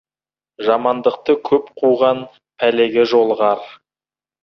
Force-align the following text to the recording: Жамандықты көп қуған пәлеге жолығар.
Жамандықты 0.67 1.35
көп 1.51 1.69
қуған 1.83 2.25
пәлеге 2.65 3.09
жолығар. 3.15 3.67